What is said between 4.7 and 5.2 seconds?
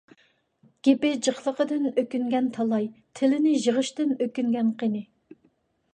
قېنى؟